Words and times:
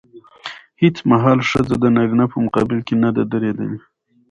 هېڅ 0.81 0.97
مهال 1.11 1.39
ښځه 1.49 1.75
د 1.79 1.85
نارينه 1.95 2.25
په 2.31 2.37
مقابل 2.45 2.79
کې 2.87 2.95
نه 3.03 3.09
ده 3.15 3.23
درېدلې. 3.33 3.79